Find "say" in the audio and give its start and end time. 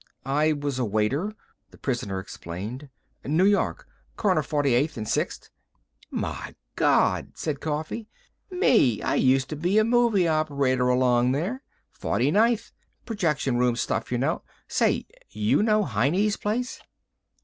14.67-15.05